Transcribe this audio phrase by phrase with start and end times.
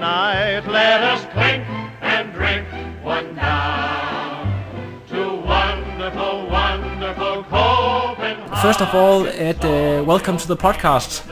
[0.00, 1.64] Merry night, let us clink
[2.02, 2.66] and drink
[3.04, 8.56] one down to wonderful, wonderful Copenhagen.
[8.62, 11.22] First of all, Ed, uh, welcome to the podcast.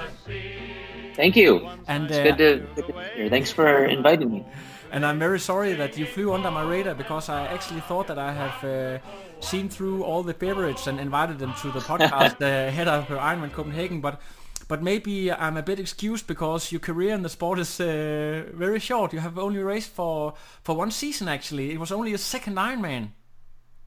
[1.14, 1.68] Thank you.
[1.86, 3.28] And It's uh, good to, good to be here.
[3.28, 4.46] Thanks for inviting me.
[4.92, 8.18] and I'm very sorry that you flew under my radar because I actually thought that
[8.18, 8.98] I have uh,
[9.40, 13.18] seen through all the favorites and invited them to the podcast uh, ahead of uh,
[13.18, 14.00] Ironman Copenhagen.
[14.00, 14.20] But
[14.68, 18.80] but maybe I'm a bit excused because your career in the sport is uh, very
[18.80, 19.12] short.
[19.12, 21.28] You have only raced for for one season.
[21.28, 23.08] Actually, it was only a second Ironman.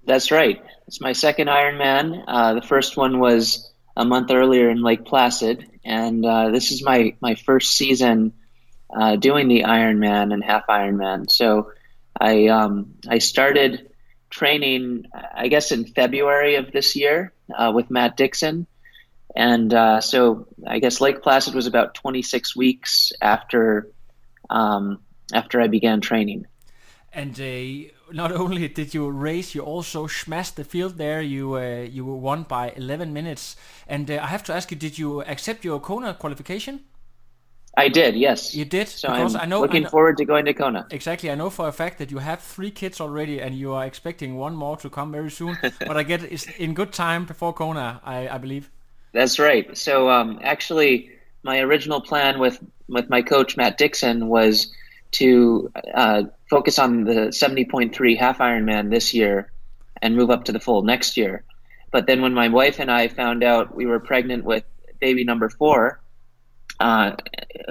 [0.05, 0.63] That's right.
[0.87, 2.23] It's my second Ironman.
[2.27, 6.83] Uh, the first one was a month earlier in Lake Placid, and uh, this is
[6.83, 8.33] my my first season
[8.89, 11.29] uh, doing the Ironman and half Ironman.
[11.29, 11.71] So
[12.19, 13.89] I um, I started
[14.29, 18.67] training, I guess, in February of this year uh, with Matt Dixon,
[19.37, 23.91] and uh, so I guess Lake Placid was about 26 weeks after
[24.49, 24.99] um,
[25.33, 26.47] after I began training.
[27.13, 31.21] And uh, not only did you race, you also smashed the field there.
[31.21, 33.55] You uh, you were won by 11 minutes.
[33.87, 36.79] And uh, I have to ask you, did you accept your Kona qualification?
[37.79, 38.55] I did, yes.
[38.55, 40.87] You did, So because I'm I know- I looking know- forward to going to Kona.
[40.89, 41.29] Exactly.
[41.29, 44.35] I know for a fact that you have three kids already, and you are expecting
[44.35, 45.57] one more to come very soon.
[45.87, 48.71] but I get it's in good time before Kona, I, I believe.
[49.13, 49.77] That's right.
[49.77, 51.11] So um, actually,
[51.43, 54.71] my original plan with with my coach Matt Dixon was
[55.11, 59.51] to uh, focus on the 70.3 half Ironman this year
[60.01, 61.43] and move up to the full next year.
[61.91, 64.63] But then when my wife and I found out we were pregnant with
[64.99, 65.99] baby number four,
[66.79, 67.15] uh,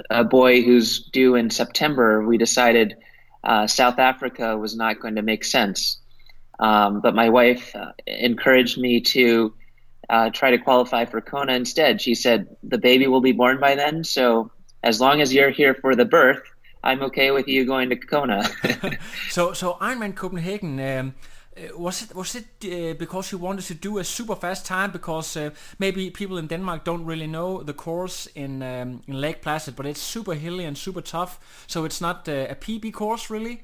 [0.09, 2.97] a boy who's due in September, we decided
[3.43, 5.97] uh, South Africa was not going to make sense.
[6.59, 9.53] Um, but my wife uh, encouraged me to
[10.09, 12.01] uh, try to qualify for Kona instead.
[12.01, 14.51] She said the baby will be born by then, so
[14.83, 16.41] as long as you're here for the birth,
[16.83, 18.49] I'm okay with you going to Kona.
[19.29, 20.79] So so Ironman Copenhagen.
[20.79, 21.13] Um,
[21.57, 24.91] uh, was it was it uh, because you wanted to do a super fast time?
[24.91, 29.41] Because uh, maybe people in Denmark don't really know the course in um, in Lake
[29.41, 31.39] Placid, but it's super hilly and super tough.
[31.67, 33.63] So it's not uh, a PB course really.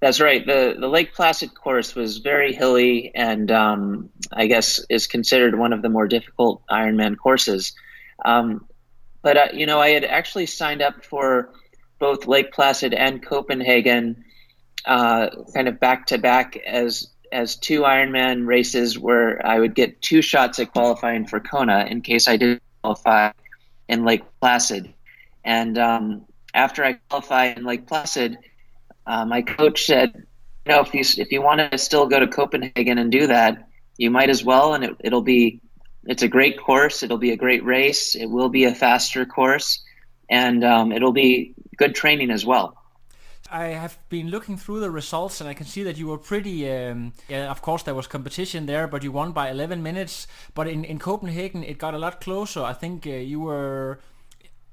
[0.00, 0.46] That's right.
[0.46, 5.72] The the Lake Placid course was very hilly and um, I guess is considered one
[5.72, 7.72] of the more difficult Ironman courses.
[8.24, 8.66] Um,
[9.22, 11.50] but uh, you know, I had actually signed up for
[11.98, 14.24] both Lake Placid and Copenhagen,
[14.84, 20.00] uh, kind of back to back as as two Ironman races where I would get
[20.00, 23.32] two shots at qualifying for Kona in case I did qualify
[23.88, 24.94] in Lake Placid.
[25.44, 28.38] And um, after I qualified in Lake Placid,
[29.08, 32.28] uh, my coach said, you know, if you if you want to still go to
[32.28, 35.60] Copenhagen and do that, you might as well, and it, it'll be
[36.04, 37.02] it's a great course.
[37.02, 38.14] It'll be a great race.
[38.14, 39.82] It will be a faster course,
[40.28, 42.76] and um, it'll be good training as well.
[43.50, 46.70] I have been looking through the results and I can see that you were pretty.
[46.70, 50.26] Um, yeah, of course, there was competition there, but you won by 11 minutes.
[50.54, 52.62] But in, in Copenhagen, it got a lot closer.
[52.62, 54.00] I think uh, you were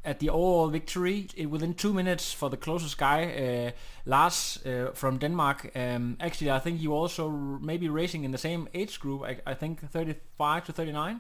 [0.05, 3.71] at the overall victory it, within two minutes for the closest guy, uh,
[4.05, 5.71] Lars uh, from Denmark.
[5.75, 9.23] Um, actually, I think you also r- maybe racing in the same age group.
[9.23, 11.19] I, I think 35 to 39.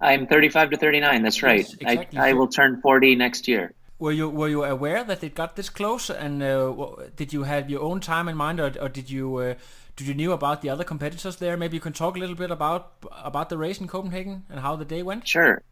[0.00, 1.22] I'm 35 to 39.
[1.22, 1.58] That's right.
[1.60, 2.18] Yes, exactly.
[2.18, 3.72] I, I will turn 40 next year.
[3.98, 6.10] Were you were you aware that it got this close?
[6.10, 6.74] And uh,
[7.16, 9.54] did you have your own time in mind, or, or did you uh,
[9.96, 11.56] did you knew about the other competitors there?
[11.56, 14.76] Maybe you can talk a little bit about about the race in Copenhagen and how
[14.76, 15.28] the day went.
[15.28, 15.62] Sure.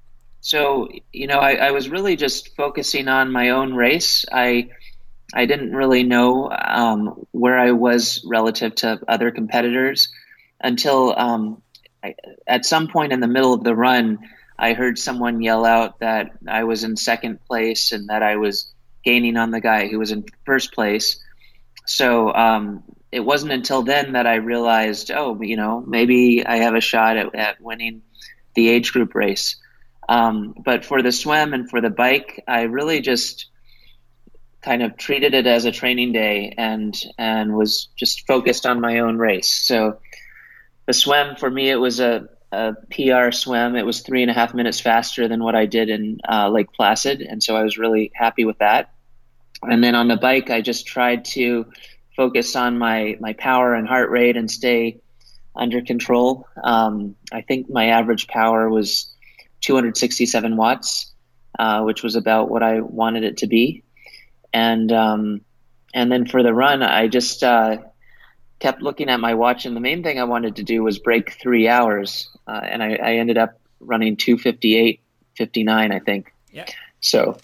[0.42, 4.24] So, you know, I, I was really just focusing on my own race.
[4.30, 4.70] I
[5.32, 10.08] I didn't really know um, where I was relative to other competitors
[10.60, 11.62] until um,
[12.02, 12.16] I,
[12.46, 14.18] at some point in the middle of the run,
[14.58, 18.70] I heard someone yell out that I was in second place and that I was
[19.04, 21.18] gaining on the guy who was in first place.
[21.86, 26.74] So um, it wasn't until then that I realized, oh, you know, maybe I have
[26.74, 28.02] a shot at, at winning
[28.54, 29.56] the age group race.
[30.08, 33.46] Um, but for the swim and for the bike, I really just
[34.62, 39.00] kind of treated it as a training day and and was just focused on my
[39.00, 39.48] own race.
[39.48, 39.98] So
[40.86, 43.76] the swim for me, it was a, a PR swim.
[43.76, 46.72] It was three and a half minutes faster than what I did in uh, Lake
[46.72, 48.92] Placid, and so I was really happy with that.
[49.62, 51.66] And then on the bike, I just tried to
[52.16, 55.00] focus on my my power and heart rate and stay
[55.54, 56.46] under control.
[56.62, 59.11] Um, I think my average power was
[59.62, 61.10] 267 watts,
[61.58, 63.82] uh, which was about what I wanted it to be.
[64.52, 65.40] And um,
[65.94, 67.78] and then for the run, I just uh,
[68.58, 71.32] kept looking at my watch, and the main thing I wanted to do was break
[71.40, 75.00] three hours, uh, and I, I, ended up running 258,
[75.36, 76.32] 59, I think.
[76.50, 76.66] Yeah.
[77.00, 77.38] So.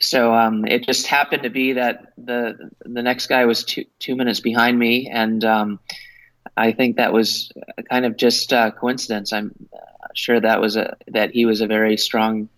[0.00, 4.16] So um, it just happened to be that the the next guy was two two
[4.16, 5.78] minutes behind me, and um,
[6.56, 7.50] I think that was
[7.90, 9.32] kind of just uh, coincidence.
[9.32, 9.52] I'm
[10.14, 12.48] sure that was a that he was a very strong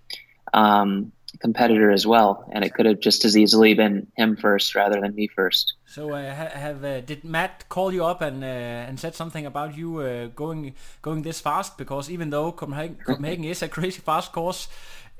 [0.52, 5.00] um, competitor as well, and it could have just as easily been him first rather
[5.00, 5.74] than me first.
[5.86, 8.46] So, uh, have uh, did Matt call you up and uh,
[8.88, 11.78] and said something about you uh, going going this fast?
[11.78, 14.68] Because even though Copenhagen, Copenhagen is a crazy fast course,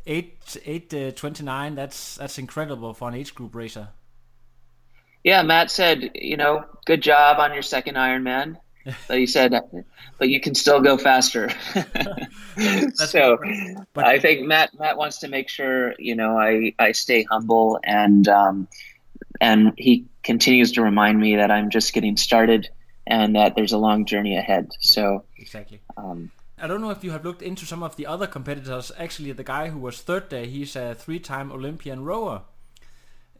[0.07, 3.89] eight eight uh, twenty nine that's that's incredible for an age group racer.
[5.25, 8.57] Yeah, Matt said, you know, good job on your second Ironman
[9.09, 9.55] but he said,
[10.19, 11.51] but you can still go faster.
[12.95, 13.39] so
[13.95, 17.81] but, I think Matt Matt wants to make sure you know I I stay humble
[17.83, 18.69] and um,
[19.41, 22.69] and he continues to remind me that I'm just getting started
[23.07, 24.73] and that there's a long journey ahead.
[24.81, 25.81] So exactly.
[25.97, 28.93] Um, I don't know if you have looked into some of the other competitors.
[28.99, 32.43] Actually, the guy who was third there, he's a three-time Olympian rower.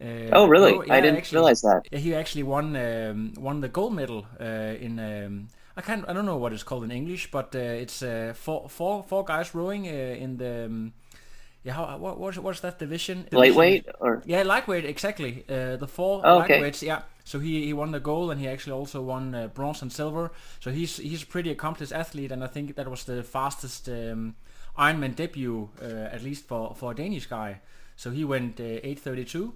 [0.01, 0.73] Uh, oh, really?
[0.87, 1.87] yeah, I didn't actually, realize that.
[1.91, 4.99] He actually won um, won the gold medal uh, in.
[4.99, 5.47] Um,
[5.77, 6.03] I can't.
[6.07, 9.23] I don't know what it's called in English, but uh, it's uh, four four four
[9.23, 10.65] guys rowing uh, in the.
[10.65, 10.93] Um,
[11.63, 13.23] yeah, how, what what's, what's that division?
[13.23, 13.39] division?
[13.39, 15.45] Lightweight or yeah, lightweight exactly.
[15.49, 16.59] Uh, the four oh, okay.
[16.59, 16.81] lightweights.
[16.81, 20.31] Yeah, so he, he won the gold and he actually also won bronze and silver.
[20.59, 24.35] So he's he's a pretty accomplished athlete, and I think that was the fastest um,
[24.77, 27.61] Ironman debut, at least for for a Danish guy.
[27.95, 29.53] So he went 8:32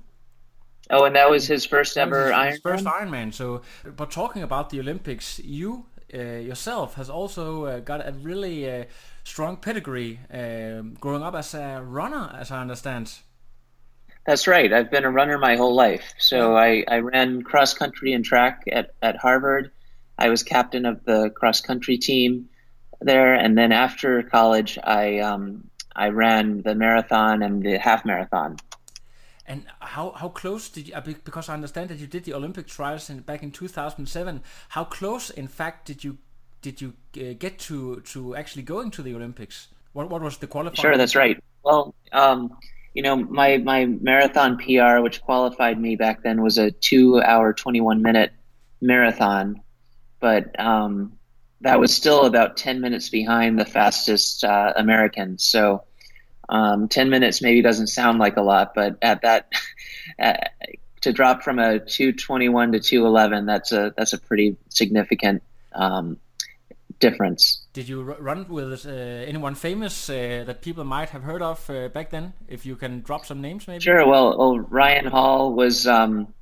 [0.90, 2.52] Oh, and that was his first ever his, Ironman.
[2.52, 3.34] His first Ironman.
[3.34, 3.62] So,
[3.96, 8.86] but talking about the Olympics, you uh, yourself has also uh, got a really uh,
[9.24, 13.14] strong pedigree um, growing up as a runner, as I understand.
[14.26, 14.72] That's right.
[14.72, 16.14] I've been a runner my whole life.
[16.18, 19.72] So I, I ran cross country and track at, at Harvard.
[20.18, 22.50] I was captain of the cross country team
[23.00, 28.58] there, and then after college, I um, I ran the marathon and the half marathon.
[29.50, 32.68] And how, how close did you, uh, because I understand that you did the Olympic
[32.68, 36.20] trials in, back in 2007, how close in fact did you
[36.62, 39.70] did you uh, get to to actually going to the Olympics?
[39.94, 40.82] What what was the qualifying?
[40.82, 41.42] Sure, that's right.
[41.64, 42.58] Well, um,
[42.94, 47.54] you know, my my marathon PR, which qualified me back then, was a two hour
[47.54, 48.32] twenty one minute
[48.82, 49.62] marathon,
[50.20, 51.14] but um,
[51.62, 55.38] that was still about ten minutes behind the fastest uh, American.
[55.40, 55.84] So
[56.50, 59.52] um, 10 minutes maybe doesn't sound like a lot, but at that,
[60.20, 60.54] at,
[61.02, 65.42] to drop from a 221 to 211, that's a, that's a pretty significant
[65.74, 66.18] um,
[67.00, 67.66] difference.
[67.74, 71.88] Did you run with uh, anyone famous uh, that people might have heard of uh,
[71.90, 72.34] back then?
[72.48, 73.82] If you can drop some names, maybe.
[73.82, 74.06] Sure.
[74.06, 76.34] Well, well Ryan Hall was um,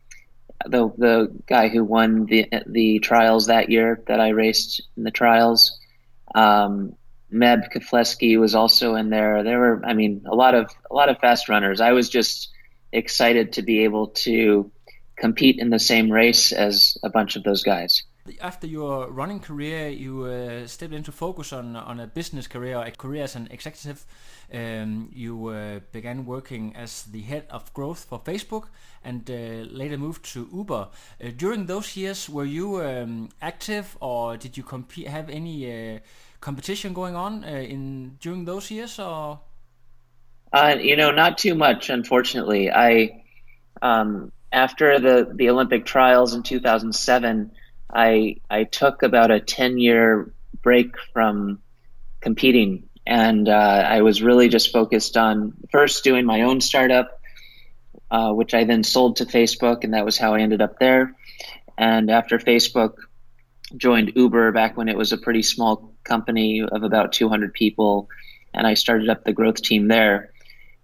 [0.65, 5.11] the the guy who won the the trials that year that I raced in the
[5.11, 5.77] trials.
[6.33, 6.95] Um,
[7.31, 9.43] Meb Keflezighi was also in there.
[9.43, 11.81] There were, I mean, a lot of a lot of fast runners.
[11.81, 12.49] I was just
[12.91, 14.71] excited to be able to
[15.17, 18.03] compete in the same race as a bunch of those guys.
[18.41, 22.91] After your running career, you uh, stepped into focus on on a business career, a
[22.91, 24.05] career as an executive.
[24.53, 28.67] Um, you uh, began working as the head of growth for Facebook,
[29.03, 30.87] and uh, later moved to Uber.
[31.23, 35.07] Uh, during those years, were you um, active, or did you compete?
[35.07, 35.99] Have any uh,
[36.41, 39.39] competition going on uh, in during those years, or?
[40.51, 42.71] Uh, you know, not too much, unfortunately.
[42.71, 43.23] I
[43.81, 47.51] um, after the the Olympic trials in 2007,
[47.93, 51.59] I I took about a 10 year break from
[52.21, 57.19] competing, and uh, I was really just focused on first doing my own startup,
[58.09, 61.13] uh, which I then sold to Facebook, and that was how I ended up there.
[61.77, 62.95] And after Facebook,
[63.75, 68.09] joined Uber back when it was a pretty small company of about 200 people,
[68.53, 70.31] and I started up the growth team there,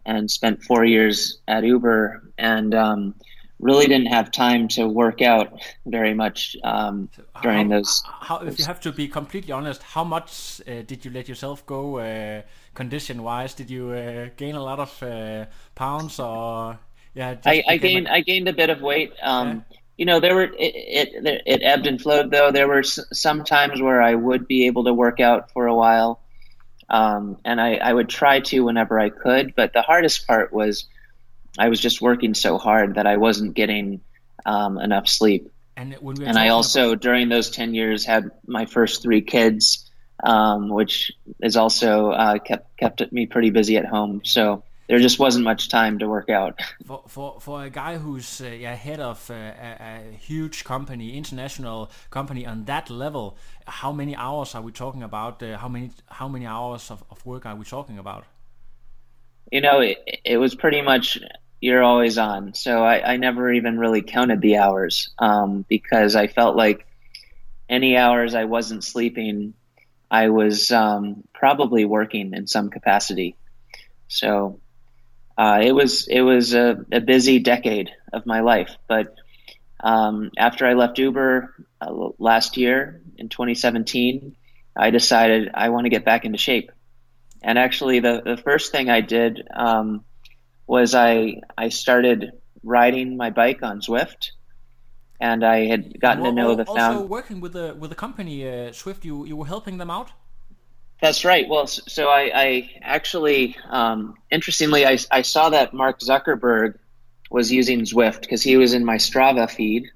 [0.05, 3.15] and spent four years at Uber, and um,
[3.59, 7.09] really didn't have time to work out very much um,
[7.41, 8.03] during how, those.
[8.05, 11.65] How, if you have to be completely honest, how much uh, did you let yourself
[11.65, 12.41] go uh,
[12.73, 13.53] condition-wise?
[13.53, 16.77] Did you uh, gain a lot of uh, pounds, or
[17.13, 18.13] Yeah, I, I gained a...
[18.13, 19.13] I gained a bit of weight.
[19.21, 19.77] Um, yeah.
[19.97, 22.51] You know, there were it, it it ebbed and flowed though.
[22.51, 26.19] There were some times where I would be able to work out for a while,
[26.89, 29.53] um, and I, I would try to whenever I could.
[29.55, 30.88] But the hardest part was
[31.59, 34.01] I was just working so hard that I wasn't getting
[34.45, 35.51] um, enough sleep.
[35.75, 39.89] And, and I also about- during those ten years had my first three kids,
[40.23, 44.21] um, which is also uh, kept kept me pretty busy at home.
[44.23, 46.59] So there just wasn't much time to work out.
[46.85, 51.17] For for, for a guy who's uh, yeah, head of uh, a, a, huge company,
[51.17, 53.35] international company on that level,
[53.65, 55.41] how many hours are we talking about?
[55.41, 58.25] Uh, how many how many hours of, of work are we talking about?
[59.51, 61.17] You know, it, it was pretty much
[61.59, 62.53] you're always on.
[62.53, 66.85] So I, I never even really counted the hours um, because I felt like
[67.67, 69.55] any hours I wasn't sleeping,
[70.12, 73.35] I was um, probably working in some capacity.
[74.07, 74.59] So
[75.37, 78.75] uh, it was it was a, a, busy decade of my life.
[78.87, 79.15] But
[79.79, 84.35] um, after I left Uber uh, last year in 2017,
[84.75, 86.71] I decided I want to get back into shape.
[87.41, 90.05] And actually, the, the first thing I did um,
[90.67, 92.31] was I I started
[92.63, 94.31] riding my bike on Zwift,
[95.19, 96.97] and I had gotten to know the also found.
[96.97, 100.11] Also, working with the with the company uh, Zwift, you you were helping them out.
[101.03, 101.50] That's right.
[101.50, 106.79] Well, so I, I actually, um, interestingly, I, I saw that Mark Zuckerberg
[107.29, 109.89] was using Zwift because he was in my Strava feed.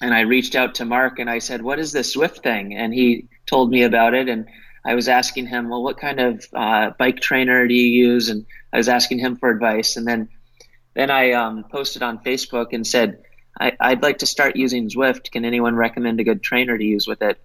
[0.00, 2.76] And I reached out to Mark and I said, What is this Zwift thing?
[2.76, 4.28] And he told me about it.
[4.28, 4.46] And
[4.84, 8.28] I was asking him, Well, what kind of uh, bike trainer do you use?
[8.28, 9.96] And I was asking him for advice.
[9.96, 10.28] And then,
[10.94, 13.24] then I um, posted on Facebook and said,
[13.58, 15.32] I, I'd like to start using Zwift.
[15.32, 17.40] Can anyone recommend a good trainer to use with it?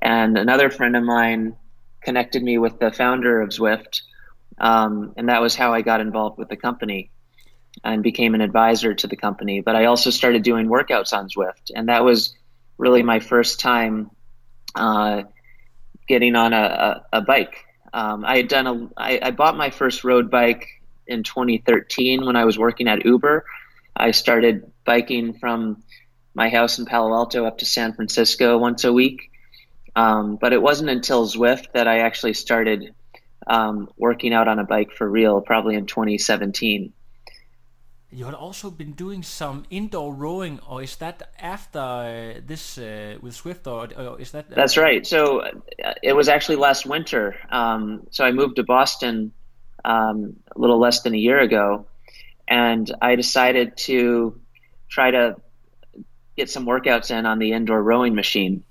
[0.00, 1.56] And another friend of mine
[2.02, 4.02] connected me with the founder of Zwift,
[4.58, 7.10] um, and that was how I got involved with the company
[7.84, 9.60] and became an advisor to the company.
[9.60, 12.36] But I also started doing workouts on Zwift, and that was
[12.76, 14.10] really my first time
[14.74, 15.22] uh,
[16.06, 17.64] getting on a, a, a bike.
[17.92, 20.66] Um, I had done a, I, I bought my first road bike
[21.06, 23.44] in 2013 when I was working at Uber.
[23.96, 25.82] I started biking from
[26.34, 29.27] my house in Palo Alto up to San Francisco once a week.
[29.98, 32.94] Um, but it wasn't until Zwift that I actually started
[33.48, 36.92] um, working out on a bike for real, probably in 2017.
[38.10, 43.18] You had also been doing some indoor rowing, or is that after uh, this uh,
[43.20, 44.46] with Zwift, or, or, is that?
[44.52, 45.04] Uh, That's right.
[45.04, 47.34] So uh, it was actually last winter.
[47.50, 49.32] Um, so I moved to Boston
[49.84, 51.86] um, a little less than a year ago,
[52.46, 54.40] and I decided to
[54.88, 55.36] try to
[56.36, 58.62] get some workouts in on the indoor rowing machine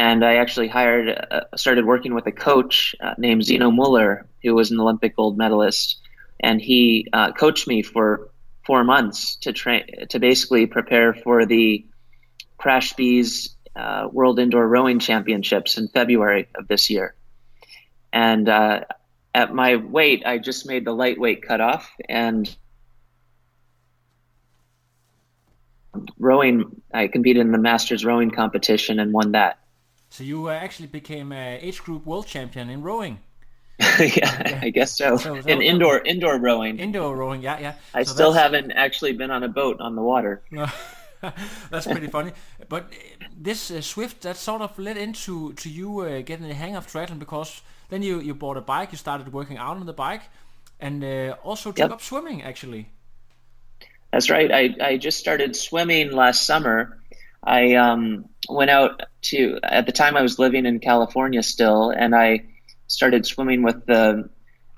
[0.00, 4.54] and I actually hired, uh, started working with a coach uh, named Xeno Muller, who
[4.54, 6.00] was an Olympic gold medalist,
[6.40, 8.30] and he uh, coached me for
[8.64, 11.84] four months to train to basically prepare for the
[12.56, 17.14] CRASH-Bs uh, World Indoor Rowing Championships in February of this year.
[18.10, 18.84] And uh,
[19.34, 22.48] at my weight, I just made the lightweight cutoff, and
[26.18, 29.58] rowing, I competed in the Masters rowing competition and won that.
[30.10, 33.20] So you uh, actually became a age group world champion in rowing.
[33.98, 35.16] yeah, I guess so.
[35.16, 36.78] so, so in indoor indoor rowing.
[36.78, 37.74] Indoor rowing, yeah, yeah.
[37.94, 40.42] I still haven't actually been on a boat on the water.
[41.70, 42.32] that's pretty funny.
[42.68, 46.54] But uh, this uh, Zwift that sort of led into to you uh, getting the
[46.54, 49.86] hang of triathlon because then you you bought a bike, you started working out on
[49.86, 50.22] the bike,
[50.80, 51.92] and uh, also took yep.
[51.92, 52.90] up swimming actually.
[54.12, 54.50] That's right.
[54.52, 57.00] I I just started swimming last summer
[57.42, 62.14] I um, went out to, at the time I was living in California still, and
[62.14, 62.44] I
[62.86, 64.28] started swimming with the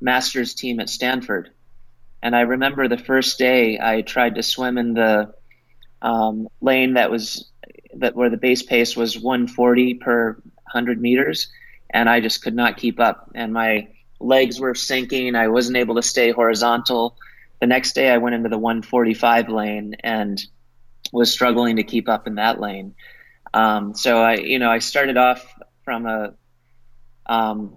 [0.01, 1.51] master's team at Stanford.
[2.23, 5.33] And I remember the first day I tried to swim in the
[6.03, 7.51] um, lane that was
[7.95, 11.49] that where the base pace was 140 per 100 meters,
[11.91, 13.89] and I just could not keep up, and my
[14.21, 15.35] legs were sinking.
[15.35, 17.17] I wasn't able to stay horizontal.
[17.61, 20.43] The next day I went into the 145 lane and
[21.13, 22.95] was struggling to keep up in that lane.
[23.55, 25.45] Um, so I, you know, I started off
[25.85, 26.35] from a
[27.27, 27.77] um,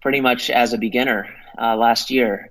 [0.00, 1.28] pretty much as a beginner
[1.60, 2.50] uh, last year,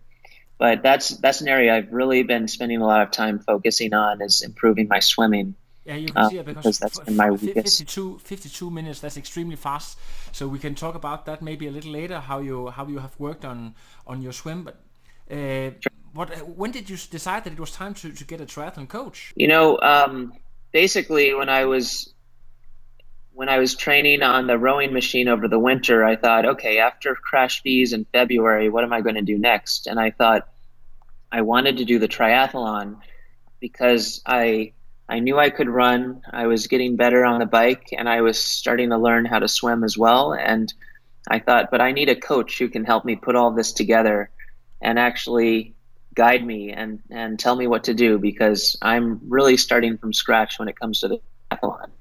[0.58, 4.22] but that's that's an area I've really been spending a lot of time focusing on
[4.22, 5.56] is improving my swimming.
[5.86, 7.80] Yeah, you can uh, see it because, because that's been my weakest.
[7.80, 9.00] 52, 52 minutes.
[9.00, 9.98] That's extremely fast.
[10.34, 12.20] So we can talk about that maybe a little later.
[12.20, 14.82] How you how you have worked on on your swim, but.
[15.30, 16.30] Uh, sure what?
[16.48, 19.34] When did you decide that it was time to, to get a triathlon coach?
[19.36, 20.34] You know, um,
[20.72, 22.14] basically when I was
[23.38, 27.14] when I was training on the rowing machine over the winter, I thought, okay, after
[27.14, 29.86] CRASH-Bs in February, what am I going to do next?
[29.86, 30.48] And I thought
[31.32, 32.98] I wanted to do the triathlon,
[33.60, 34.74] because I
[35.08, 36.24] I knew I could run.
[36.34, 39.48] I was getting better on the bike, and I was starting to learn how to
[39.48, 40.34] swim as well.
[40.34, 40.74] And
[41.30, 44.32] I thought, but I need a coach who can help me put all this together
[44.82, 45.76] and actually
[46.16, 50.58] guide me and and tell me what to do because I'm really starting from scratch
[50.58, 51.20] when it comes to the
[51.52, 51.92] triathlon.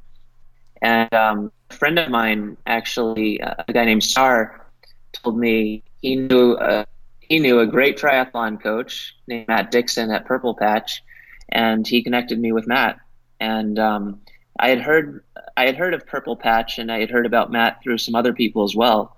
[0.83, 4.67] And um, a friend of mine, actually, uh, a guy named Star,
[5.13, 6.87] told me he knew a,
[7.21, 11.03] he knew a great triathlon coach named Matt Dixon at Purple Patch,
[11.49, 12.99] and he connected me with Matt.
[13.41, 14.21] And um,
[14.59, 15.25] I had heard
[15.57, 18.33] I had heard of Purple Patch, and I had heard about Matt through some other
[18.33, 19.17] people as well.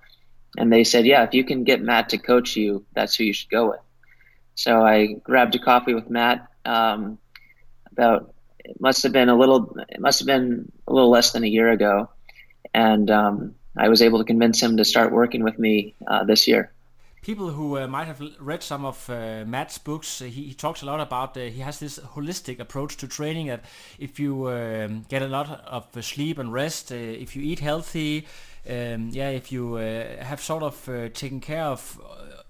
[0.57, 3.33] And they said, yeah, if you can get Matt to coach you, that's who you
[3.33, 3.79] should go with.
[4.55, 6.47] So I grabbed a coffee with Matt.
[6.65, 7.19] Um,
[7.91, 8.33] about
[8.65, 11.47] it must have been a little it must have been a little less than a
[11.47, 12.09] year ago,
[12.73, 16.47] and um, I was able to convince him to start working with me uh, this
[16.47, 16.71] year.
[17.21, 20.81] People who uh, might have read some of uh, Matt's books, uh, he, he, talks
[20.81, 21.35] a lot about.
[21.35, 23.47] Uh, he has this holistic approach to training.
[23.47, 23.65] That
[23.99, 28.25] if you um, get a lot of sleep and rest, uh, if you eat healthy,
[28.69, 31.99] um, yeah, if you have sort of taken care of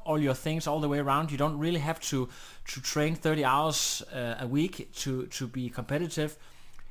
[0.10, 1.32] all your things all the way around.
[1.32, 2.28] You don't really have to
[2.74, 6.36] to train 30 hours uh, a week to to be competitive.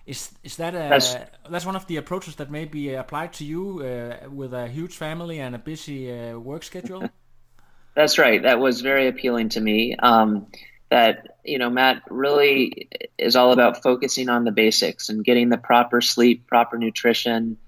[0.07, 1.17] Is is that a, that's,
[1.51, 4.97] that's one of the approaches that may be applied to you uh, with a huge
[4.97, 7.03] family and a busy uh, work schedule?
[7.95, 8.41] That's right.
[8.43, 9.97] That was very appealing to me.
[9.97, 10.47] Um,
[10.89, 15.59] that you know, Matt really is all about focusing on the basics and getting the
[15.59, 17.59] proper sleep, proper nutrition,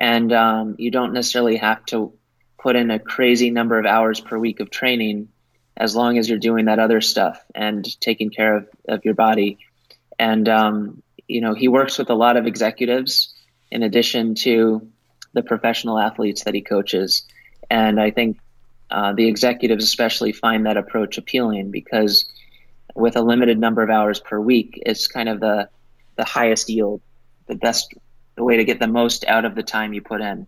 [0.00, 2.17] and um, you don't necessarily have to
[2.58, 5.28] put in a crazy number of hours per week of training
[5.76, 9.58] as long as you're doing that other stuff and taking care of, of your body.
[10.18, 13.32] And, um, you know, he works with a lot of executives
[13.70, 14.88] in addition to
[15.34, 17.22] the professional athletes that he coaches.
[17.70, 18.40] And I think
[18.90, 22.32] uh, the executives especially find that approach appealing because
[22.96, 25.68] with a limited number of hours per week, it's kind of the,
[26.16, 27.00] the highest yield,
[27.46, 27.94] the best,
[28.36, 30.46] way to get the most out of the time you put in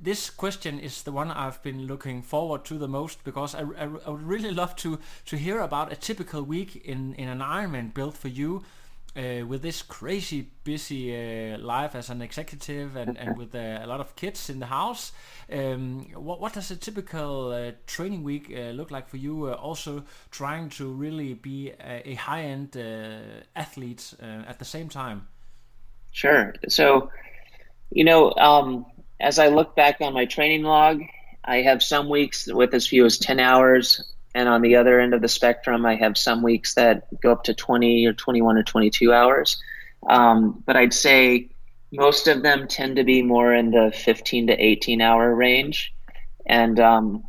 [0.00, 3.88] this question is the one I've been looking forward to the most because I, I,
[4.06, 7.94] I, would really love to to hear about a typical week in in an Ironman
[7.94, 8.62] built for you.
[9.14, 13.86] Uh, with this crazy busy uh, life as an executive and, and with uh, a
[13.86, 15.12] lot of kids in the house,
[15.52, 19.50] um, what, what does a typical uh, training week uh, look like for you?
[19.50, 22.74] Uh, also, trying to really be a, a high end
[23.54, 25.28] athlete at the same time.
[26.12, 26.54] Sure.
[26.68, 27.10] So,
[27.90, 28.86] you know, um,
[29.22, 31.00] as I look back on my training log,
[31.44, 34.12] I have some weeks with as few as 10 hours.
[34.34, 37.44] And on the other end of the spectrum, I have some weeks that go up
[37.44, 39.62] to 20 or 21 or 22 hours.
[40.08, 41.50] Um, but I'd say
[41.92, 45.94] most of them tend to be more in the 15 to 18 hour range.
[46.44, 47.24] And um,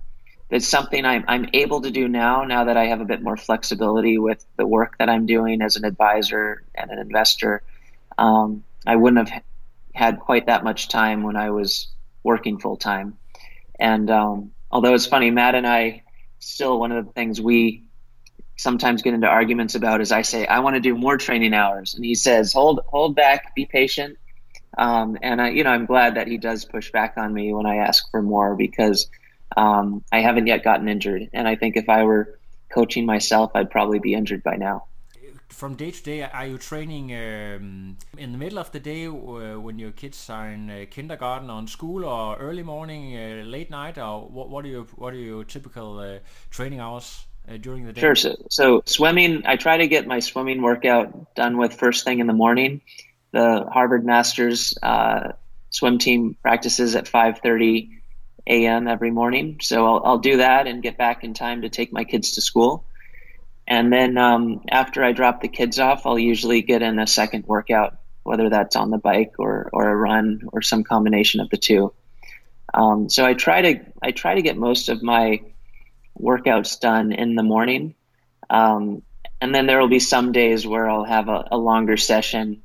[0.50, 3.38] it's something I'm, I'm able to do now, now that I have a bit more
[3.38, 7.62] flexibility with the work that I'm doing as an advisor and an investor.
[8.18, 9.44] Um, I wouldn't have
[9.94, 11.88] had quite that much time when I was
[12.24, 13.18] working full time.
[13.80, 16.04] And um, although it's funny, Matt and I
[16.40, 17.84] still one of the things we
[18.58, 21.94] sometimes get into arguments about is I say I want to do more training hours,
[21.94, 24.18] and he says hold hold back, be patient.
[24.76, 27.68] Um, and I, you know, I'm glad that he does push back on me when
[27.68, 29.08] I ask for more because
[29.56, 33.70] um, I haven't yet gotten injured, and I think if I were coaching myself, I'd
[33.70, 34.86] probably be injured by now
[35.54, 39.60] from day to day, are you training um, in the middle of the day uh,
[39.60, 43.70] when your kids are in uh, kindergarten or in school, or early morning, uh, late
[43.70, 44.50] night, or what?
[44.50, 47.26] What are your what are your typical training hours
[47.62, 48.02] during the day?
[48.02, 48.16] Sure.
[48.16, 52.28] So, so, swimming, I try to get my swimming workout done with first thing in
[52.28, 52.82] the morning.
[53.32, 55.34] The Harvard Masters uh,
[55.70, 57.90] swim team practices at 5:30
[58.48, 58.88] a.m.
[58.88, 62.04] every morning, so I'll, I'll do that and get back in time to take my
[62.04, 62.86] kids to school.
[63.68, 67.46] And then um, after I drop the kids off, I'll usually get in a second
[67.46, 71.58] workout, whether that's on the bike or, or a run or some combination of the
[71.58, 71.94] two.
[72.74, 75.42] Um, so I try to I try to get most of my
[76.20, 77.94] workouts done in the morning,
[78.50, 79.04] um,
[79.40, 82.64] and then there will be some days where I'll have a, a longer session.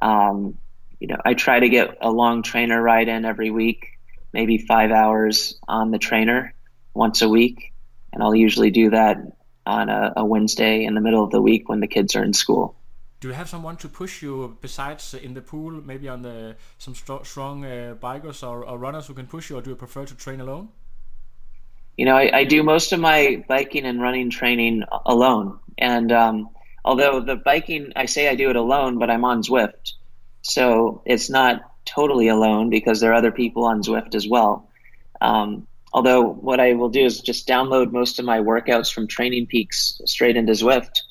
[0.00, 0.56] Um,
[0.98, 3.98] you know, I try to get a long trainer ride in every week,
[4.32, 6.54] maybe five hours on the trainer
[6.94, 7.74] once a week,
[8.12, 9.18] and I'll usually do that
[9.66, 12.32] on a, a, Wednesday in the middle of the week when the kids are in
[12.32, 12.74] school.
[13.20, 16.94] Do you have someone to push you besides in the pool, maybe on the some
[16.94, 20.04] st strong uh, bikers or, or, runners who can push you, or do you prefer
[20.04, 20.68] to train alone?
[21.96, 26.50] You know, I, I do most of my biking and running training alone, and um,
[26.84, 29.92] although the biking, I say I do it alone, but I'm on Zwift,
[30.42, 34.68] so it's not totally alone because there are other people on Zwift as well.
[35.20, 39.46] Um, Although what I will do is just download most of my workouts from Training
[39.46, 41.02] Peaks straight into Zwift,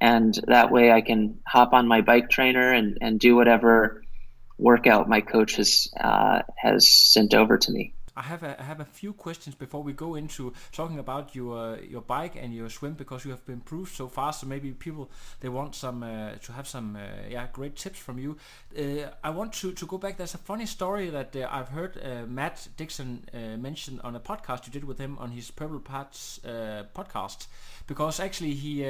[0.00, 4.02] and that way I can hop on my bike trainer and, and do whatever
[4.58, 7.94] workout my coach has uh, has sent over to me.
[8.18, 11.78] I have a, I have a few questions before we go into talking about your
[11.78, 14.40] your bike and your swim because you have been improved so fast.
[14.40, 15.08] So maybe people
[15.40, 18.36] they want some uh, to have some uh, yeah great tips from you.
[18.76, 20.16] Uh, I want to, to go back.
[20.16, 24.20] There's a funny story that uh, I've heard uh, Matt Dixon uh, mention on a
[24.20, 26.40] podcast you did with him on his Purple Patch
[26.94, 27.46] podcast
[27.86, 28.82] because actually he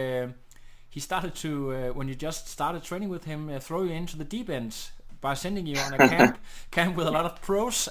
[0.89, 4.49] he started to when you just started training with him throw you into the deep
[4.49, 4.75] end
[5.21, 6.39] by sending you on a camp
[6.71, 7.89] camp with a lot of pros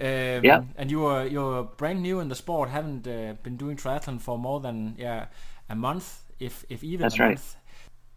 [0.00, 0.62] um, yeah.
[0.76, 4.38] And you are you're brand new in the sport, haven't uh, been doing triathlon for
[4.38, 5.26] more than yeah
[5.68, 7.28] a month, if if even That's a right.
[7.28, 7.56] month.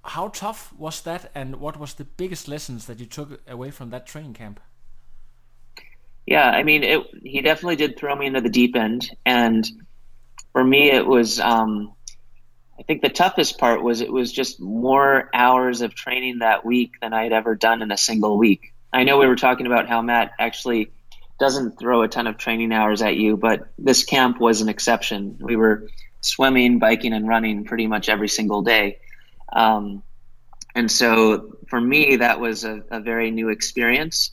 [0.06, 3.90] How tough was that, and what was the biggest lessons that you took away from
[3.90, 4.60] that training camp?
[6.26, 9.70] Yeah, I mean, it, he definitely did throw me into the deep end, and
[10.54, 11.40] for me, it was.
[11.40, 11.94] Um,
[12.80, 16.94] I think the toughest part was it was just more hours of training that week
[17.02, 18.74] than I had ever done in a single week.
[18.92, 20.92] I know we were talking about how Matt actually
[21.44, 25.38] doesn't throw a ton of training hours at you, but this camp was an exception.
[25.42, 25.90] We were
[26.22, 29.00] swimming, biking, and running pretty much every single day.
[29.52, 30.04] Um,
[30.74, 34.32] and so for me, that was a, a very new experience.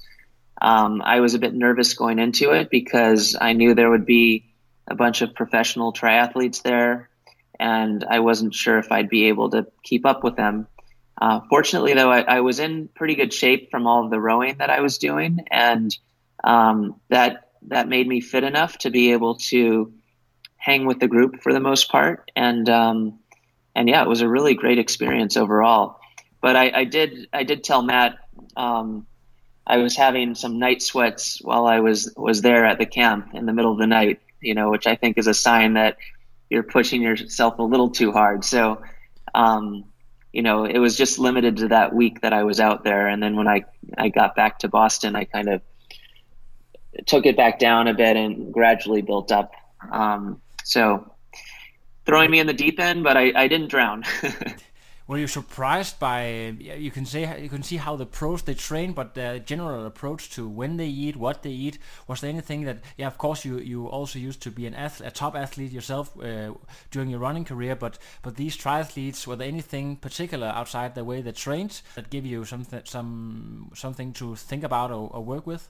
[0.63, 4.45] Um, I was a bit nervous going into it because I knew there would be
[4.87, 7.11] a bunch of professional triathletes there,
[7.59, 10.69] and I wasn't sure if I'd be able to keep up with them.
[11.21, 14.59] Uh, fortunately, though, I, I, was in pretty good shape from all of the rowing
[14.59, 15.91] that I was doing, and
[16.45, 19.93] um, that that made me fit enough to be able to
[20.57, 23.19] hang with the group for the most part, and um,
[23.75, 25.99] and yeah, it was a really great experience overall.
[26.41, 28.19] But I, I did I did tell Matt
[28.57, 29.07] um,
[29.67, 33.47] I was having some night sweats while I was was there at the camp in
[33.47, 35.97] the middle of the night, you know, which I think is a sign that
[36.49, 38.45] you're pushing yourself a little too hard.
[38.45, 38.83] So,
[39.35, 39.85] um,
[40.33, 43.23] you know, it was just limited to that week that I was out there, and
[43.23, 43.65] then when I
[43.97, 45.63] I got back to Boston, I kind of
[47.07, 49.53] took it back down a bit and gradually built up.
[49.91, 51.11] Um, so
[52.07, 54.05] throwing me in the deep end, but I, I didn't drown.
[55.11, 56.55] Were you surprised by?
[56.61, 60.31] You can say you can see how the pros they train, but the general approach
[60.37, 61.79] to when they eat, what they eat.
[62.07, 62.79] Was there anything that?
[62.97, 66.17] Yeah, of course you you also used to be an athlete, a top athlete yourself
[66.23, 66.55] uh,
[66.93, 71.23] during your running career, but but these triathletes were there anything particular outside the way
[71.23, 75.69] they trained that give you something some something to think about or, or work with?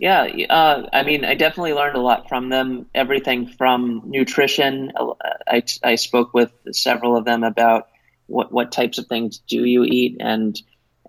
[0.00, 2.86] Yeah, uh, I mean, I definitely learned a lot from them.
[2.94, 4.92] Everything from nutrition.
[4.96, 5.12] Uh,
[5.46, 7.88] I, I spoke with several of them about
[8.26, 10.58] what, what types of things do you eat, and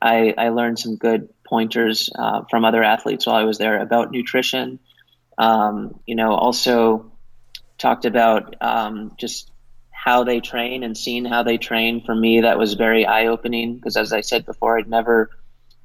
[0.02, 4.12] I, I learned some good pointers uh, from other athletes while I was there about
[4.12, 4.80] nutrition.
[5.38, 7.14] Um, you know, also
[7.78, 9.52] talked about um, just
[9.90, 12.04] how they train and seeing how they train.
[12.04, 15.30] For me, that was very eye opening because, as I said before, I'd never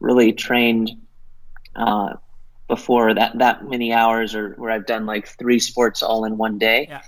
[0.00, 0.90] really trained.
[1.76, 2.14] Uh,
[2.68, 6.58] before that that many hours or where I've done like three sports all in one
[6.58, 6.86] day.
[6.88, 7.02] Yeah.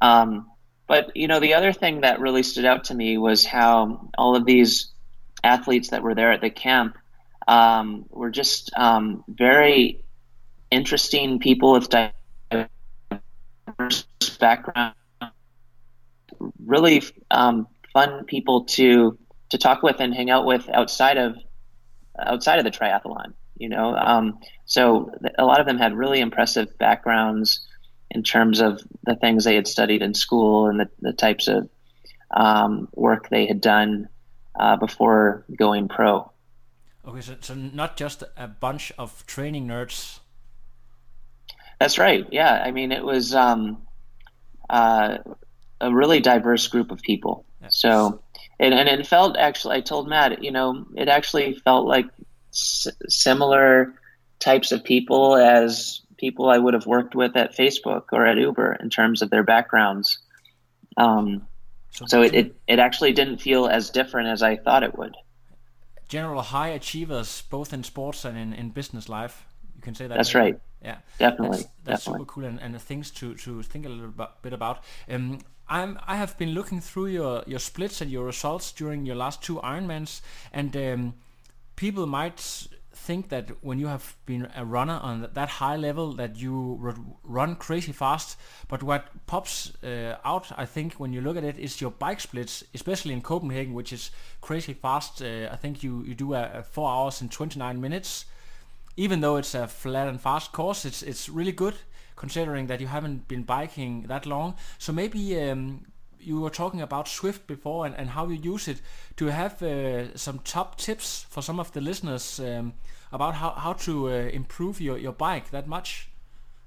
[0.00, 0.50] Um,
[0.86, 4.36] but you know, the other thing that really stood out to me was how all
[4.36, 4.92] of these
[5.42, 6.96] athletes that were there at the camp
[7.48, 10.04] um, were just um, very
[10.70, 12.68] interesting people with diverse
[14.38, 14.96] backgrounds,
[16.64, 19.18] really um, fun people to
[19.50, 21.36] to talk with and hang out with outside of
[22.18, 23.94] outside of the triathlon you know.
[23.96, 27.66] Um, so a lot of them had really impressive backgrounds
[28.10, 31.68] in terms of the things they had studied in school and the, the types of
[32.30, 34.08] um, work they had done
[34.58, 36.30] uh, before going pro.
[37.06, 40.20] Okay, so, so not just a bunch of training nerds.
[41.78, 42.26] That's right.
[42.30, 43.82] Yeah, I mean it was um,
[44.70, 45.18] uh,
[45.80, 47.44] a really diverse group of people.
[47.68, 48.22] So,
[48.60, 49.76] and, and it felt actually.
[49.76, 52.06] I told Matt, you know, it actually felt like
[52.56, 53.94] similar
[54.38, 58.78] types of people as people I would have worked with at Facebook or at Uber
[58.80, 60.18] in terms of their backgrounds.
[60.96, 61.46] Um,
[61.90, 65.14] so, so it, it, it actually didn't feel as different as I thought it would.
[66.08, 69.44] General high achievers, both in sports and in, in business life.
[69.74, 70.16] You can say that.
[70.16, 70.58] That's right.
[70.82, 71.58] Yeah, definitely.
[71.58, 72.20] That's, that's definitely.
[72.20, 74.84] super cool and, and things to, to think a little bit about.
[75.10, 79.16] Um, I'm I have been looking through your, your splits and your results during your
[79.16, 80.20] last two Ironmans,
[80.52, 81.14] and um,
[81.76, 86.36] people might think that when you have been a runner on that high level that
[86.36, 91.44] you run crazy fast but what pops uh, out i think when you look at
[91.44, 94.10] it is your bike splits especially in copenhagen which is
[94.40, 98.24] crazy fast uh, i think you, you do a, a 4 hours and 29 minutes.
[98.98, 101.74] Even though it's a flat and fast course it's it's really good
[102.16, 104.54] considering that you haven't been biking that long.
[104.78, 105.84] So maybe um,
[106.26, 108.80] you were talking about Zwift before and, and how you use it.
[109.16, 112.74] Do you have uh, some top tips for some of the listeners um,
[113.12, 116.08] about how, how to uh, improve your, your bike that much?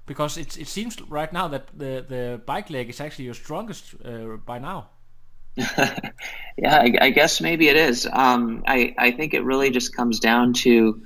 [0.06, 3.94] Because it, it seems right now that the, the bike leg is actually your strongest
[4.04, 4.88] uh, by now.
[5.56, 6.00] yeah,
[6.56, 8.08] I, I, guess maybe it is.
[8.10, 11.02] Um, I, I think it really just comes down to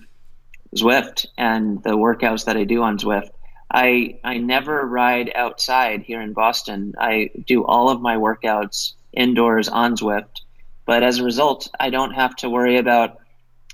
[0.77, 3.31] Zwift and the workouts that I do on Zwift.
[3.71, 6.95] I I never ride outside here in Boston.
[6.99, 10.43] I do all of my workouts indoors on Zwift,
[10.87, 13.19] but as a result, I don't have to worry about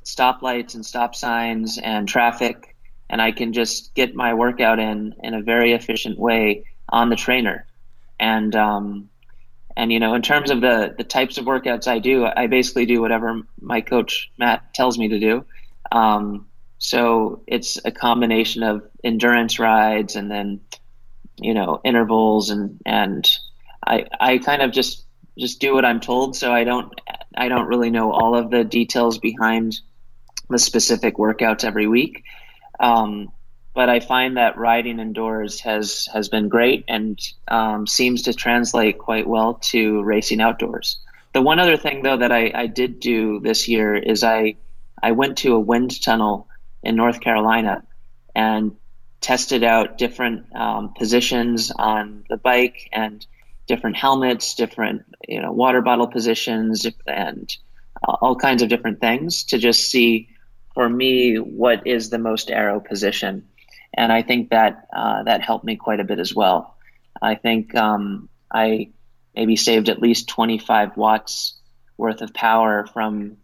[0.04, 2.76] stoplights and stop signs and traffic,
[3.08, 7.16] and I can just get my workout in in a very efficient way on the
[7.16, 7.66] trainer.
[8.18, 9.10] And um,
[9.76, 12.86] and you know, in terms of the the types of workouts I do, I basically
[12.86, 15.44] do whatever my coach Matt tells me to do.
[15.92, 16.46] Um,
[16.80, 20.62] so it's a combination of endurance rides and then,
[21.36, 23.30] you know, intervals and and
[23.86, 25.04] I I kind of just
[25.38, 26.36] just do what I'm told.
[26.36, 26.90] So I don't
[27.36, 29.78] I don't really know all of the details behind
[30.48, 32.24] the specific workouts every week.
[32.80, 33.30] Um,
[33.74, 38.98] but I find that riding indoors has has been great and um, seems to translate
[38.98, 40.98] quite well to racing outdoors.
[41.34, 44.56] The one other thing though that I, I did do this year is I
[45.02, 46.46] I went to a wind tunnel
[46.82, 47.84] in North Carolina
[48.34, 48.76] and
[49.20, 53.26] tested out different um, positions on the bike and
[53.66, 57.56] different helmets, different you know water bottle positions, and
[58.02, 60.28] all kinds of different things to just see
[60.74, 63.46] for me what is the most aero position.
[63.92, 66.76] And I think that uh, that helped me quite a bit as well.
[67.20, 68.90] I think um, I
[69.34, 71.54] maybe saved at least 25 watts
[71.96, 73.36] worth of power from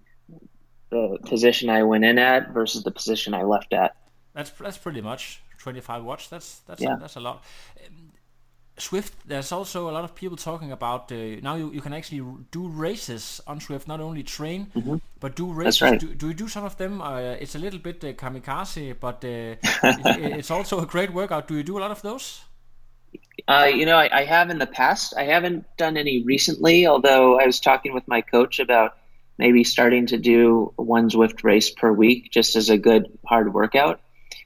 [0.90, 3.96] the position I went in at versus the position I left at.
[4.34, 6.28] That's that's pretty much 25 watts.
[6.28, 6.96] That's that's yeah.
[6.96, 7.44] a, that's a lot.
[8.78, 12.22] Zwift, there's also a lot of people talking about uh, now you, you can actually
[12.50, 14.96] do races on Zwift, not only train, mm-hmm.
[15.18, 15.80] but do races.
[15.80, 15.98] Right.
[15.98, 17.00] Do, do you do some of them?
[17.00, 19.28] Uh, it's a little bit uh, kamikaze, but uh,
[20.18, 21.48] it, it's also a great workout.
[21.48, 22.42] Do you do a lot of those?
[23.48, 25.14] Uh, you know, I, I, have in the past.
[25.16, 28.96] I haven't done any recently, although I was talking with my coach about
[29.38, 34.00] maybe starting to do one Zwift race per week just as a good hard workout.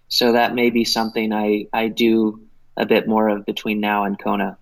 [0.09, 2.43] So that may be something I, I do
[2.77, 4.59] a bit more of between now and Kona.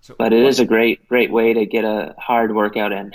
[0.00, 3.12] So but it is a great great way to get a hard workout in.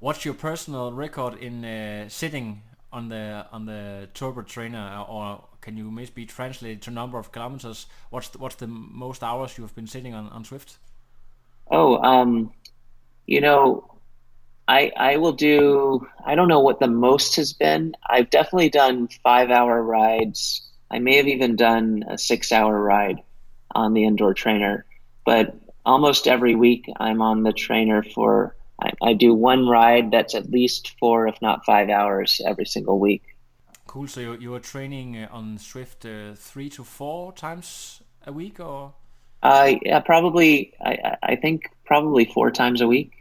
[0.00, 2.60] what's your personal record in uh, sitting
[2.92, 7.86] on the on the turbo trainer, or can you maybe translate to number of kilometers?
[8.10, 10.76] What's the, what's the most hours you have been sitting on on Zwift?
[11.70, 12.52] Oh, um,
[13.26, 13.93] you know,
[14.66, 17.94] I I will do I don't know what the most has been.
[18.08, 20.62] I've definitely done five hour rides.
[20.90, 23.20] I may have even done a six hour ride
[23.74, 24.86] on the indoor trainer.
[25.24, 30.34] But almost every week I'm on the trainer for I, I do one ride that's
[30.34, 33.22] at least four, if not five hours every single week.
[33.86, 34.08] Cool.
[34.08, 38.58] So you, you are training uh, on Zwift uh, three to four times a week,
[38.58, 38.94] or?
[39.42, 40.74] Uh, yeah, probably.
[40.80, 43.12] I I think probably four times a week.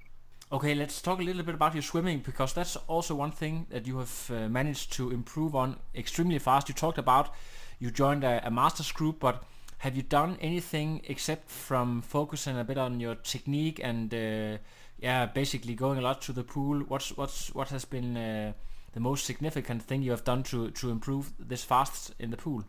[0.54, 3.88] Okay, let's talk a little bit about your swimming because that's also one thing that
[3.88, 6.70] you have uh, managed to improve on extremely fast.
[6.70, 7.34] You talked about
[7.80, 9.44] you joined a, a masters group, but
[9.80, 14.60] have you done anything except from focusing a bit on your technique and uh,
[15.00, 16.82] yeah, basically going a lot to the pool?
[16.88, 18.54] What's what's what has been uh,
[18.92, 22.63] the most significant thing you have done to to improve this fast in the pool?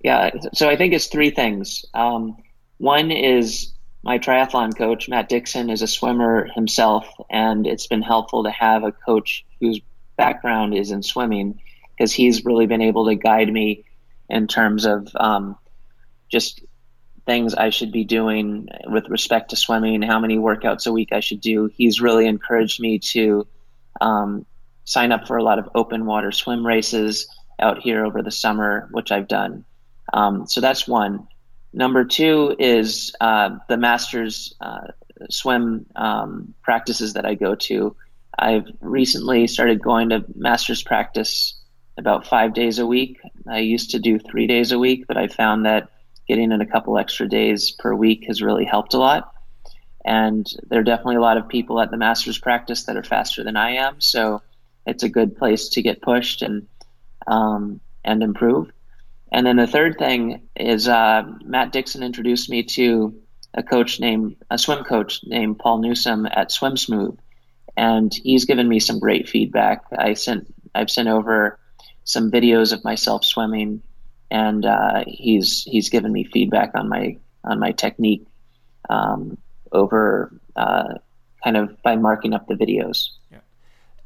[0.00, 1.84] Yeah, so I think it's three things.
[1.92, 2.38] Um,
[2.78, 3.75] one is
[4.06, 8.84] my triathlon coach, Matt Dixon, is a swimmer himself, and it's been helpful to have
[8.84, 9.80] a coach whose
[10.16, 13.84] background is in swimming because he's really been able to guide me
[14.30, 15.56] in terms of um,
[16.30, 16.62] just
[17.26, 21.18] things I should be doing with respect to swimming, how many workouts a week I
[21.18, 21.68] should do.
[21.76, 23.44] He's really encouraged me to
[24.00, 24.46] um,
[24.84, 27.26] sign up for a lot of open water swim races
[27.58, 29.64] out here over the summer, which I've done.
[30.12, 31.26] Um, so that's one.
[31.76, 34.92] Number two is uh, the master's uh,
[35.28, 37.94] swim um, practices that I go to.
[38.38, 41.60] I've recently started going to master's practice
[41.98, 43.18] about five days a week.
[43.46, 45.90] I used to do three days a week, but I found that
[46.26, 49.34] getting in a couple extra days per week has really helped a lot.
[50.02, 53.44] And there are definitely a lot of people at the master's practice that are faster
[53.44, 54.40] than I am, so
[54.86, 56.68] it's a good place to get pushed and
[57.26, 58.72] um, and improve.
[59.32, 63.14] And then the third thing is uh, Matt Dixon introduced me to
[63.54, 67.18] a coach named a swim coach named Paul Newsome at Swim Smooth,
[67.76, 69.84] and he's given me some great feedback.
[69.96, 71.58] I sent I've sent over
[72.04, 73.82] some videos of myself swimming,
[74.30, 78.26] and uh, he's he's given me feedback on my on my technique
[78.88, 79.38] um,
[79.72, 80.94] over uh,
[81.42, 83.08] kind of by marking up the videos.
[83.32, 83.38] Yeah,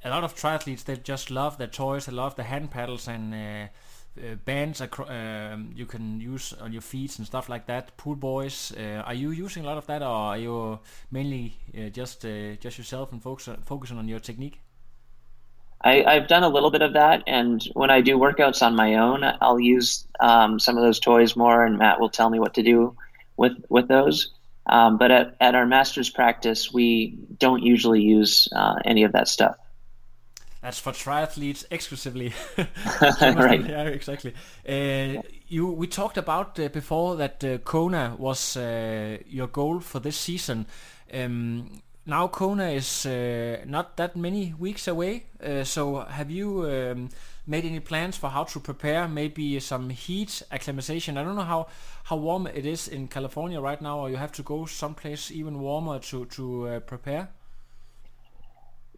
[0.04, 2.06] a lot of triathletes they just love their toys.
[2.06, 3.35] They love the hand paddles and.
[3.35, 3.68] Uh,
[4.18, 7.96] uh, bands um, you can use on your feet and stuff like that.
[7.96, 10.78] Pull buoys, uh, are you using a lot of that, or are you
[11.10, 14.60] mainly uh, just uh, just yourself and focus focusing on your technique?
[15.82, 18.96] I, I've done a little bit of that, and when I do workouts on my
[18.96, 22.54] own, I'll use um, some of those toys more, and Matt will tell me what
[22.54, 22.96] to do
[23.36, 24.32] with with those.
[24.66, 29.26] Um, but at, at our master's practice, we don't usually use uh, any of that
[29.26, 29.56] stuff.
[30.62, 32.34] That's for triathletes exclusively.
[32.58, 33.66] right.
[33.66, 34.34] Yeah, exactly.
[34.68, 40.00] Uh, you we talked about uh, before that uh, Kona was uh, your goal for
[40.00, 40.66] this season.
[41.12, 45.24] Um, now Kona is uh, not that many weeks away.
[45.42, 47.08] Uh, so have you um,
[47.46, 49.08] made any plans for how to prepare?
[49.08, 51.16] Maybe some heat acclimatization.
[51.16, 51.68] I don't know how
[52.04, 55.58] how warm it is in California right now, or you have to go someplace even
[55.60, 57.30] warmer to to uh, prepare.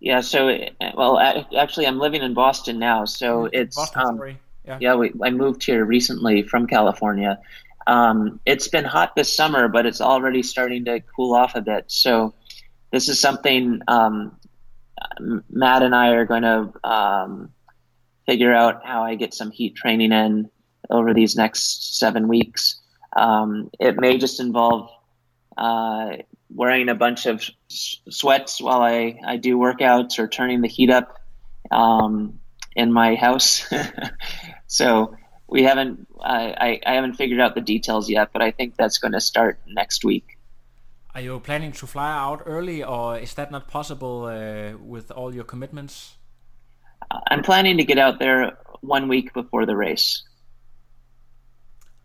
[0.02, 0.20] Yeah.
[0.20, 0.58] So
[0.94, 1.18] well,
[1.56, 3.04] actually, I'm living in Boston now.
[3.04, 4.38] So it's Boston, um.
[4.66, 4.78] Yeah.
[4.80, 4.94] Yeah.
[4.96, 7.38] We, I moved here recently from California.
[7.86, 11.84] Um, it's been hot this summer, but it's already starting to cool off a bit.
[11.86, 12.34] So
[12.90, 14.36] this is something um,
[15.50, 17.52] Matt and I are going to um,
[18.26, 20.50] figure out how I get some heat training in
[20.90, 22.80] over these next seven weeks.
[23.14, 24.90] Um, it may just involve
[25.56, 26.16] uh,
[26.54, 31.18] wearing a bunch of sweats while I, I do workouts or turning the heat up
[31.70, 32.40] um,
[32.76, 33.66] in my house.
[34.66, 35.16] so
[35.48, 39.12] we haven't I, I haven't figured out the details yet, but I think that's going
[39.12, 40.38] to start next week.
[41.14, 45.34] Are you planning to fly out early, or is that not possible uh, with all
[45.34, 46.16] your commitments?
[47.30, 50.22] I'm planning to get out there one week before the race.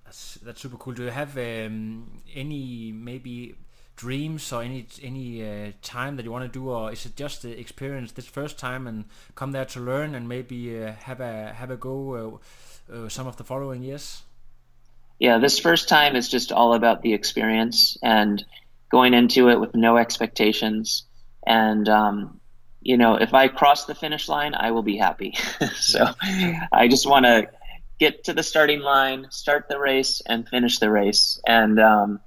[0.04, 0.94] That's that's super cool.
[0.94, 3.56] Do you have um, any maybe
[3.98, 7.42] dreams or any any uh, time that you want to do, or is it just
[7.42, 9.06] the experience this first time and
[9.36, 12.40] come there to learn and maybe uh, have a have a go
[12.90, 14.24] uh, uh some of the following years?
[15.20, 18.44] Yeah, this first time is just all about the experience and
[18.90, 21.04] going into it with no expectations.
[21.46, 22.40] And, um,
[22.82, 25.36] you know, if I cross the finish line, I will be happy.
[25.76, 26.06] so
[26.72, 27.50] I just want to
[28.00, 31.42] get to the starting line, start the race, and finish the race.
[31.48, 32.20] And, um,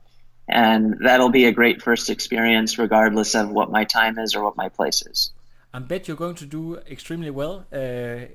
[0.50, 4.56] and that'll be a great first experience, regardless of what my time is or what
[4.56, 5.32] my place is.
[5.72, 8.26] I bet you're going to do extremely well, uh,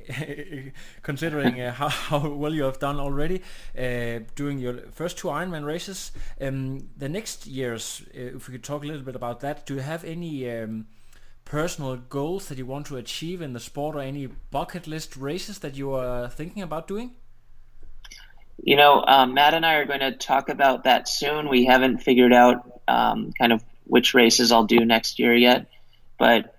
[1.01, 3.41] considering uh, how, how, well you have done already
[3.77, 6.13] uh, your first two Ironman races.
[6.39, 9.75] Um, the next years, uh, if we could talk a little bit about that, do
[9.75, 10.87] you have any um,
[11.43, 15.59] personal goals that you want to achieve in the sport, or any bucket list races
[15.59, 17.15] that you are thinking about doing?
[18.61, 21.49] You know, um, Matt and I are going to talk about that soon.
[21.49, 25.67] We haven't figured out um, kind of which races I'll do next year yet,
[26.17, 26.55] but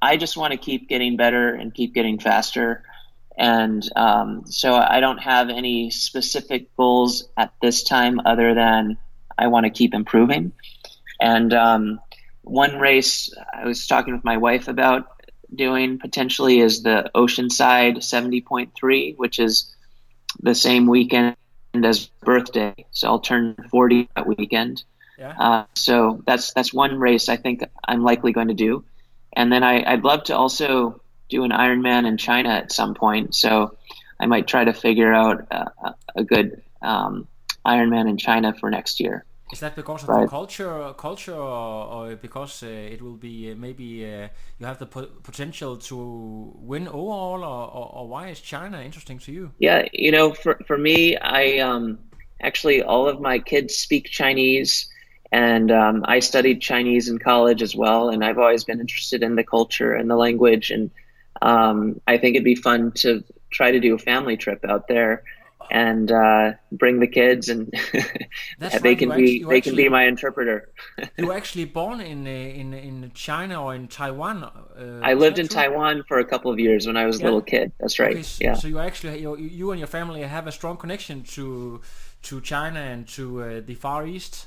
[0.00, 2.82] I just want to keep getting better and keep getting faster.
[3.36, 8.96] And um, so I don't have any specific goals at this time other than
[9.36, 10.52] I want to keep improving.
[11.20, 12.00] And um,
[12.42, 15.08] one race I was talking with my wife about
[15.54, 19.75] doing potentially is the Oceanside 70.3, which is
[20.40, 21.36] the same weekend
[21.74, 22.74] as birthday.
[22.90, 24.84] So I'll turn 40 that weekend.
[25.18, 25.34] Yeah.
[25.38, 28.84] Uh, so that's that's one race I think I'm likely going to do
[29.36, 33.34] and then I, would love to also do an Ironman in China at some point.
[33.34, 33.76] So
[34.18, 37.28] I might try to figure out a, a good um,
[37.64, 39.24] Ironman in China for next year.
[39.52, 43.52] Is that because of but, the culture, culture, or, or because uh, it will be
[43.52, 44.28] uh, maybe uh,
[44.58, 49.20] you have the po- potential to win overall, or, or, or, why is China interesting
[49.20, 49.52] to you?
[49.58, 52.00] Yeah, you know, for for me, I um,
[52.40, 54.90] actually all of my kids speak Chinese.
[55.32, 59.34] And um, I studied Chinese in college as well, and I've always been interested in
[59.34, 60.70] the culture and the language.
[60.70, 60.90] And
[61.42, 65.24] um, I think it'd be fun to try to do a family trip out there
[65.70, 67.72] and uh, bring the kids, and
[68.80, 70.72] they can be actually, they can be my interpreter.
[71.16, 74.44] you were actually born in uh, in in China or in Taiwan.
[74.44, 75.54] Uh, I lived in true?
[75.54, 77.24] Taiwan for a couple of years when I was yeah.
[77.24, 77.72] a little kid.
[77.80, 78.12] That's right.
[78.12, 78.54] Okay, so, yeah.
[78.54, 81.80] So you actually you, you and your family have a strong connection to
[82.22, 84.46] to China and to uh, the Far East.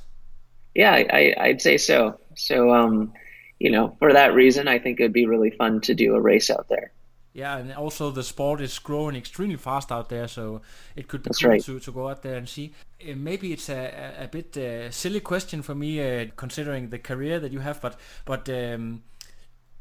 [0.76, 2.20] Yeah, I, I'd say so.
[2.36, 3.14] So, um,
[3.60, 6.50] you know, for that reason, I think it'd be really fun to do a race
[6.50, 6.92] out there.
[7.40, 10.62] Yeah, and also the sport is growing extremely fast out there, so
[10.98, 11.64] it could be That's cool right.
[11.64, 12.74] to, to go out there and see.
[13.02, 17.40] Uh, maybe it's a, a, bit uh, silly question for me, uh, considering the career
[17.40, 19.04] that you have, but but um,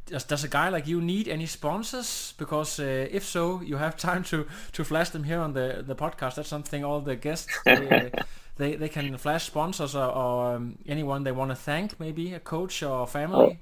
[0.07, 2.33] does, does a guy like you need any sponsors?
[2.39, 5.97] Because uh, if so, you have time to to flash them here on the the
[5.97, 6.37] podcast.
[6.37, 8.23] That's something all the guests they, uh,
[8.57, 12.85] they, can flash sponsors or, or um, anyone they want to thank, maybe a coach
[12.85, 13.59] or family.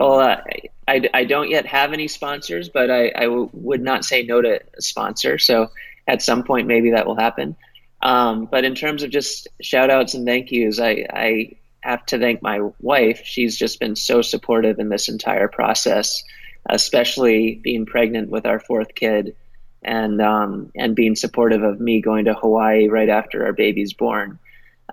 [0.00, 0.40] Well, uh,
[0.88, 4.40] I, I don't yet have any sponsors, but I, I w- would not say no
[4.40, 5.36] to a sponsor.
[5.36, 5.70] So
[6.08, 7.54] at some point, maybe that will happen.
[8.00, 12.18] Um, but in terms of just shout outs and thank yous, I, I have to
[12.18, 13.20] thank my wife.
[13.24, 16.24] She's just been so supportive in this entire process,
[16.66, 19.36] especially being pregnant with our fourth kid
[19.82, 24.38] and um, and being supportive of me going to Hawaii right after our baby's born.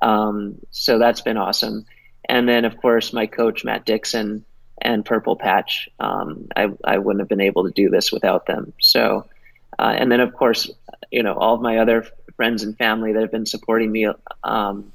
[0.01, 1.85] Um, so that's been awesome.
[2.27, 4.43] And then, of course, my coach Matt Dixon
[4.81, 5.89] and Purple Patch.
[5.99, 8.73] Um, I I wouldn't have been able to do this without them.
[8.79, 9.27] So,
[9.79, 10.69] uh, and then of course,
[11.11, 12.05] you know, all of my other
[12.35, 14.07] friends and family that have been supporting me
[14.43, 14.91] um,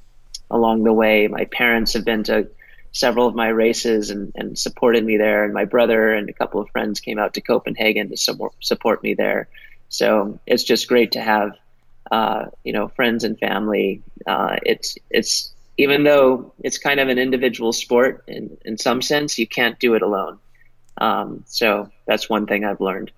[0.51, 1.27] along the way.
[1.29, 2.49] My parents have been to
[2.93, 6.61] several of my races and, and supported me there, and my brother and a couple
[6.61, 8.17] of friends came out to Copenhagen to
[8.61, 9.49] support me there.
[9.89, 11.53] So it's just great to have,
[12.11, 14.03] uh, you know, friends and family.
[14.27, 19.39] Uh, it's it's even though it's kind of an individual sport in in some sense,
[19.39, 20.39] you can't do it alone.
[20.99, 23.13] Um, so that's one thing I've learned.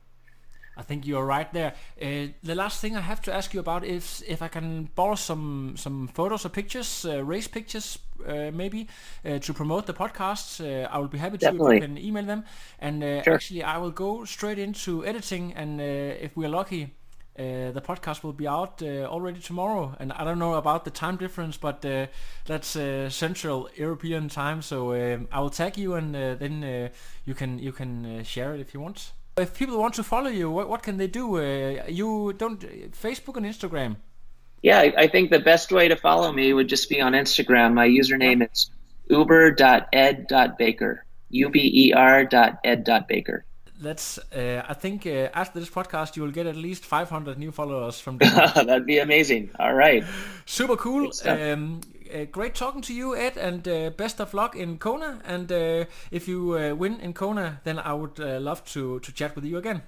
[0.76, 1.74] I think you're right there.
[2.02, 5.14] Uh, the last thing I have to ask you about is if I can borrow
[5.14, 8.88] some some photos or pictures, uh, race pictures, uh, maybe,
[9.24, 10.60] uh, to promote the podcasts.
[10.60, 11.76] Uh, I will be happy to Definitely.
[11.76, 12.44] if you can email them.
[12.80, 13.34] And uh, Sure.
[13.34, 16.94] actually, I will go straight into editing, and uh, if we are lucky.
[17.36, 20.90] Uh, the podcast will be out uh, already tomorrow, and I don't know about the
[20.92, 22.06] time difference, but uh,
[22.46, 24.62] that's uh, Central European time.
[24.62, 26.88] So um, I will tag you, and uh, then uh,
[27.24, 29.12] you can you can uh, share it if you want.
[29.36, 31.38] If people want to follow you, what, what can they do?
[31.38, 32.60] Uh, you don't
[32.92, 33.96] Facebook and Instagram.
[34.62, 37.74] Yeah, I, I think the best way to follow me would just be on Instagram.
[37.74, 38.70] My username is
[39.10, 41.04] uber.ed.baker.
[41.30, 43.44] U B E R dot ed dot baker.
[43.84, 44.18] That's.
[44.32, 48.00] Uh, I think uh, after this podcast, you will get at least 500 new followers
[48.00, 48.18] from.
[48.18, 49.50] That'd be amazing.
[49.58, 50.04] All right.
[50.46, 51.12] Super cool.
[51.24, 51.80] Um,
[52.12, 55.20] uh, great talking to you, Ed, and uh, best of luck in Kona.
[55.24, 59.12] And uh, if you uh, win in Kona, then I would uh, love to to
[59.12, 59.82] chat with you again.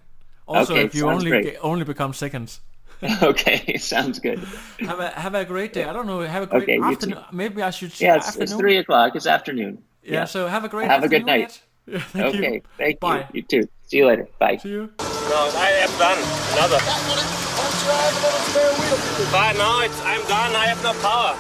[0.46, 2.58] Also, Okay, if you only only become second.
[3.22, 4.38] okay, sounds good.
[4.80, 5.84] Have a have a great day.
[5.84, 6.20] I don't know.
[6.20, 7.18] Have a great Okay, afternoon.
[7.32, 9.14] Maybe I should say Yeah, it's, it's three o'clock.
[9.16, 9.82] It's afternoon.
[10.02, 10.88] Yeah, So have a great.
[10.90, 11.50] Have a good night.
[11.50, 11.58] Ed.
[11.86, 12.62] Yeah, thank okay, you.
[12.78, 13.18] thank Bye.
[13.18, 13.24] you.
[13.34, 13.68] You too.
[13.86, 14.28] See you later.
[14.38, 14.56] Bye.
[14.56, 14.90] See you.
[14.98, 16.18] No, I am done.
[16.52, 16.80] Another.
[19.30, 20.54] But no, it's, I'm done.
[20.54, 21.34] I have no power.